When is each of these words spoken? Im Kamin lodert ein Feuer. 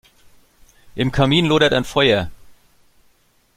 Im 0.95 1.11
Kamin 1.11 1.45
lodert 1.45 1.73
ein 1.73 1.83
Feuer. 1.85 2.31